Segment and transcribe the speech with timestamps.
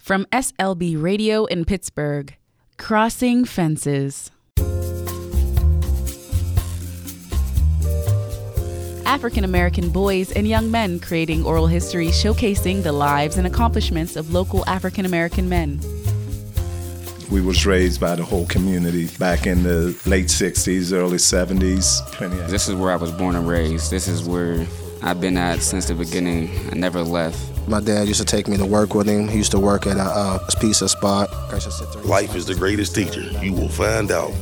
[0.00, 2.34] From SLB Radio in Pittsburgh,
[2.78, 4.30] Crossing Fences.
[9.04, 14.32] African American boys and young men creating oral history showcasing the lives and accomplishments of
[14.32, 15.78] local African American men.
[17.30, 22.48] We was raised by the whole community back in the late 60s, early 70s.
[22.48, 23.90] This is where I was born and raised.
[23.90, 24.66] This is where
[25.02, 26.50] I've been at since the beginning.
[26.70, 27.38] I never left.
[27.68, 29.28] My dad used to take me to work with him.
[29.28, 31.30] He used to work at a, uh, a pizza spot.
[32.04, 33.22] Life is the greatest teacher.
[33.42, 34.32] You will find out.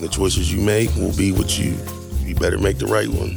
[0.00, 1.76] The choices you make will be what you.
[2.24, 3.36] You better make the right one.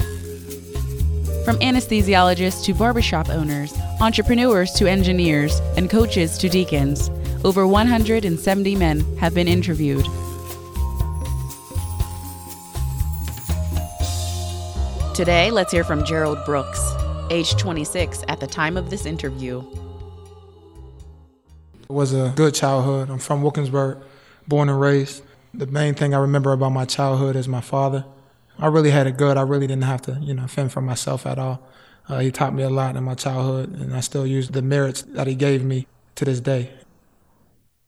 [1.46, 7.10] From anesthesiologists to barbershop owners, entrepreneurs to engineers, and coaches to deacons,
[7.44, 10.06] over 170 men have been interviewed.
[15.14, 16.92] Today, let's hear from Gerald Brooks,
[17.30, 19.64] age 26 at the time of this interview.
[21.84, 23.12] It was a good childhood.
[23.12, 24.00] I'm from Wilkinsburg,
[24.48, 25.22] born and raised.
[25.54, 28.04] The main thing I remember about my childhood is my father.
[28.58, 29.38] I really had it good.
[29.38, 31.62] I really didn't have to, you know, fend for myself at all.
[32.10, 35.04] Uh, he taught me a lot in my childhood, and I still use the merits
[35.04, 35.86] that he gave me
[36.16, 36.72] to this day.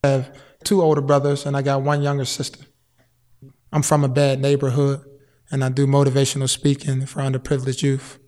[0.03, 2.63] I have two older brothers, and I got one younger sister.
[3.73, 5.03] I'm from a bad neighborhood
[5.51, 8.19] and I do motivational speaking for underprivileged youth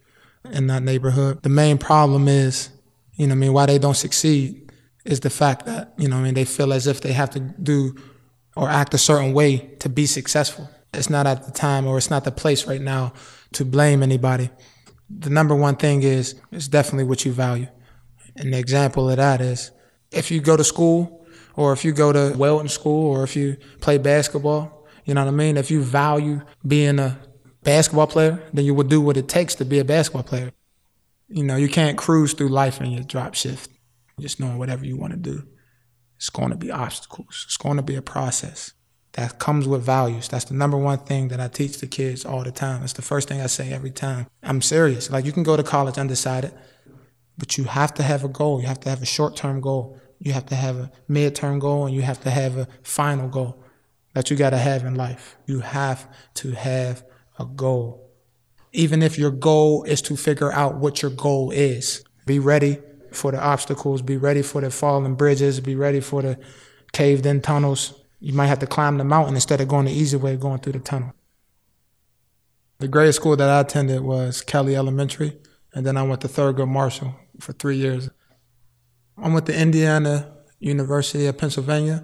[0.52, 1.44] in that neighborhood.
[1.44, 2.70] The main problem is,
[3.16, 4.72] you know, I mean, why they don't succeed
[5.06, 7.40] is the fact that, you know, I mean, they feel as if they have to
[7.40, 7.96] do
[8.56, 10.70] or act a certain way to be successful.
[10.94, 13.14] It's not at the time or it's not the place right now
[13.54, 14.50] to blame anybody.
[15.10, 17.68] The number one thing is, it's definitely what you value.
[18.36, 19.72] And the example of that is
[20.12, 23.58] if you go to school or if you go to welding school or if you
[23.82, 24.77] play basketball,
[25.08, 25.56] you know what I mean?
[25.56, 27.18] If you value being a
[27.64, 30.52] basketball player, then you will do what it takes to be a basketball player.
[31.30, 33.72] You know, you can't cruise through life in your drop shift,
[34.20, 35.48] just knowing whatever you want to do.
[36.18, 37.46] It's going to be obstacles.
[37.48, 38.74] It's going to be a process
[39.14, 40.28] that comes with values.
[40.28, 42.84] That's the number one thing that I teach the kids all the time.
[42.84, 44.28] It's the first thing I say every time.
[44.44, 45.10] I'm serious.
[45.10, 46.52] Like you can go to college undecided,
[47.38, 48.60] but you have to have a goal.
[48.60, 49.98] You have to have a short-term goal.
[50.20, 53.64] You have to have a mid-term goal, and you have to have a final goal
[54.18, 55.38] that you got to have in life.
[55.46, 57.04] You have to have
[57.38, 58.10] a goal.
[58.74, 62.80] Even if your goal is to figure out what your goal is, be ready
[63.12, 66.40] for the obstacles, be ready for the falling bridges, be ready for the
[66.94, 67.94] caved in tunnels.
[68.20, 70.74] You might have to climb the mountain instead of going the easy way, going through
[70.74, 71.14] the tunnel.
[72.80, 75.38] The grade school that I attended was Kelly Elementary,
[75.76, 78.10] and then I went to Thurgood Marshall for three years.
[79.16, 82.04] I went to Indiana University of Pennsylvania,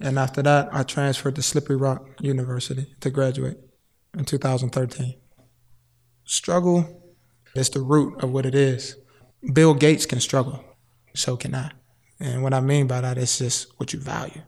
[0.00, 3.58] and after that, I transferred to Slippery Rock University to graduate
[4.16, 5.14] in 2013.
[6.24, 7.14] Struggle
[7.54, 8.96] is the root of what it is.
[9.52, 10.64] Bill Gates can struggle,
[11.14, 11.72] so can I.
[12.18, 14.42] And what I mean by that is just what you value.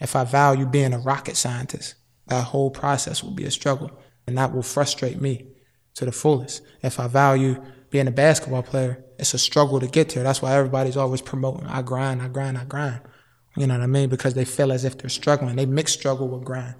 [0.00, 1.94] If I value being a rocket scientist,
[2.26, 3.90] that whole process will be a struggle,
[4.26, 5.48] and that will frustrate me
[5.94, 6.62] to the fullest.
[6.82, 10.22] If I value being a basketball player, it's a struggle to get there.
[10.22, 13.00] That's why everybody's always promoting I grind, I grind, I grind.
[13.58, 14.08] You know what I mean?
[14.08, 15.56] Because they feel as if they're struggling.
[15.56, 16.76] They mix struggle with grind.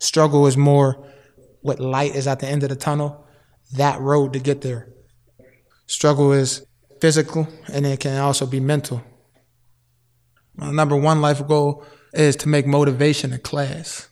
[0.00, 1.06] Struggle is more
[1.62, 3.24] what light is at the end of the tunnel,
[3.74, 4.88] that road to get there.
[5.86, 6.66] Struggle is
[7.00, 9.04] physical and it can also be mental.
[10.56, 14.08] My number one life goal is to make motivation a class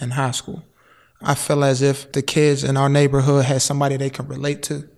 [0.00, 0.62] in high school.
[1.20, 4.88] I feel as if the kids in our neighborhood had somebody they can relate to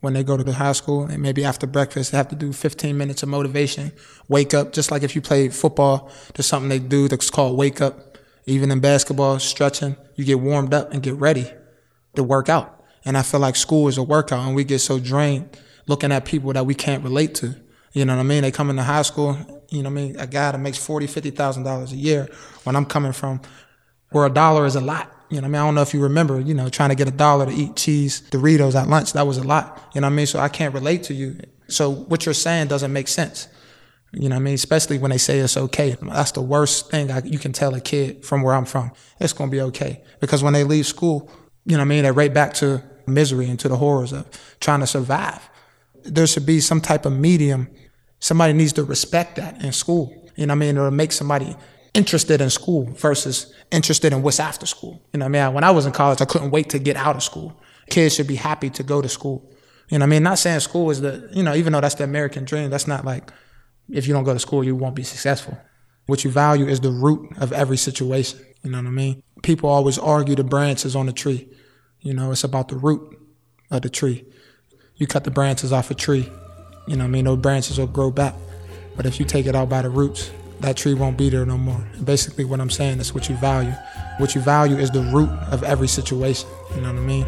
[0.00, 2.52] when they go to the high school and maybe after breakfast they have to do
[2.52, 3.92] 15 minutes of motivation
[4.28, 7.80] wake up just like if you play football there's something they do that's called wake
[7.80, 8.06] up.
[8.46, 11.50] Even in basketball stretching you get warmed up and get ready
[12.14, 12.84] to work out.
[13.04, 15.56] And i feel like school is a workout and we get so drained
[15.86, 17.54] looking at people that we can't relate to.
[17.92, 18.42] You know what i mean?
[18.42, 19.36] They come into high school
[19.68, 20.16] you know what i mean?
[20.18, 22.28] A guy that makes 40 50000 dollars a year
[22.64, 23.40] when i'm coming from
[24.10, 26.02] where a dollar is a lot you know, I mean, I don't know if you
[26.02, 29.12] remember, you know, trying to get a dollar to eat cheese Doritos at lunch.
[29.12, 29.90] That was a lot.
[29.94, 30.26] You know what I mean?
[30.26, 31.38] So I can't relate to you.
[31.68, 33.48] So what you're saying doesn't make sense.
[34.12, 34.54] You know what I mean?
[34.54, 35.96] Especially when they say it's okay.
[36.02, 38.90] That's the worst thing I, you can tell a kid from where I'm from.
[39.20, 40.02] It's going to be okay.
[40.18, 41.30] Because when they leave school,
[41.64, 42.02] you know what I mean?
[42.02, 44.26] They're right back to misery and to the horrors of
[44.58, 45.48] trying to survive.
[46.02, 47.68] There should be some type of medium.
[48.18, 50.12] Somebody needs to respect that in school.
[50.34, 50.76] You know what I mean?
[50.76, 51.54] It'll make somebody
[51.94, 55.02] interested in school versus interested in what's after school.
[55.12, 57.16] You know, I mean, when I was in college, I couldn't wait to get out
[57.16, 57.58] of school.
[57.88, 59.50] Kids should be happy to go to school.
[59.88, 62.04] You know, I mean, not saying school is the, you know, even though that's the
[62.04, 63.32] American dream, that's not like
[63.90, 65.58] if you don't go to school, you won't be successful.
[66.06, 68.40] What you value is the root of every situation.
[68.62, 69.22] You know what I mean?
[69.42, 71.48] People always argue the branches on the tree.
[72.00, 73.18] You know, it's about the root
[73.70, 74.24] of the tree.
[74.96, 76.30] You cut the branches off a tree,
[76.86, 77.24] you know what I mean?
[77.24, 78.34] Those branches will grow back.
[78.96, 81.58] But if you take it out by the roots, that tree won't be there no
[81.58, 81.84] more.
[81.94, 83.72] And basically, what I'm saying is what you value.
[84.18, 86.48] What you value is the root of every situation.
[86.74, 87.26] You know what I mean?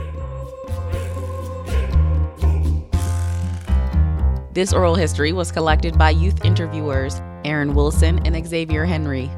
[4.52, 9.30] This oral history was collected by youth interviewers Aaron Wilson and Xavier Henry.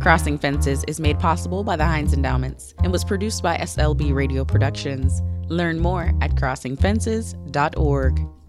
[0.00, 4.44] Crossing Fences is made possible by the Heinz Endowments and was produced by SLB Radio
[4.44, 5.20] Productions.
[5.48, 8.41] Learn more at crossingfences.org.